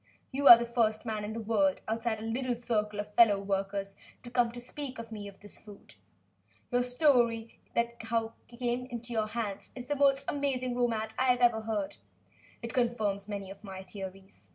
You 0.31 0.47
are 0.47 0.57
the 0.57 0.65
first 0.65 1.05
man 1.05 1.23
in 1.23 1.33
the 1.33 1.39
world, 1.39 1.81
outside 1.87 2.17
a 2.19 2.23
little 2.23 2.55
circle 2.55 2.99
of 2.99 3.13
fellow 3.13 3.37
workers, 3.39 3.95
to 4.23 4.59
speak 4.59 4.95
to 4.95 5.13
me 5.13 5.27
of 5.27 5.39
this 5.41 5.59
perfect 5.59 5.65
food. 5.91 5.95
Your 6.71 6.81
story 6.81 7.59
as 7.75 7.85
to 7.99 8.05
how 8.07 8.33
it 8.49 8.57
came 8.57 8.87
into 8.87 9.13
your 9.13 9.27
hands 9.27 9.71
is 9.75 9.85
the 9.85 9.95
most 9.95 10.25
amazing 10.27 10.75
romance 10.75 11.13
I 11.19 11.25
have 11.25 11.41
ever 11.41 11.61
heard. 11.61 11.97
It 12.63 12.73
confirms 12.73 13.27
many 13.29 13.51
of 13.51 13.63
my 13.63 13.83
theories. 13.83 14.49